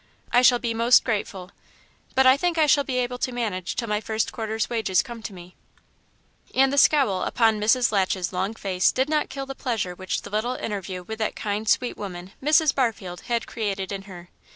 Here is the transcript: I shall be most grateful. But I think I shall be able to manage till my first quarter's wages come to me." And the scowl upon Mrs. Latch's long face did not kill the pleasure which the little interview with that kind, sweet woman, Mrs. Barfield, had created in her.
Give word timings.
I 0.31 0.41
shall 0.41 0.57
be 0.57 0.73
most 0.73 1.03
grateful. 1.03 1.51
But 2.15 2.25
I 2.25 2.35
think 2.35 2.57
I 2.57 2.65
shall 2.65 2.83
be 2.83 2.97
able 2.97 3.19
to 3.19 3.31
manage 3.31 3.75
till 3.75 3.87
my 3.87 4.01
first 4.01 4.31
quarter's 4.31 4.67
wages 4.67 5.03
come 5.03 5.21
to 5.21 5.31
me." 5.31 5.53
And 6.55 6.73
the 6.73 6.79
scowl 6.79 7.21
upon 7.21 7.61
Mrs. 7.61 7.91
Latch's 7.91 8.33
long 8.33 8.55
face 8.55 8.91
did 8.91 9.09
not 9.09 9.29
kill 9.29 9.45
the 9.45 9.53
pleasure 9.53 9.93
which 9.93 10.23
the 10.23 10.31
little 10.31 10.55
interview 10.55 11.03
with 11.03 11.19
that 11.19 11.35
kind, 11.35 11.69
sweet 11.69 11.97
woman, 11.97 12.31
Mrs. 12.41 12.73
Barfield, 12.73 13.21
had 13.29 13.45
created 13.45 13.91
in 13.91 14.01
her. 14.09 14.29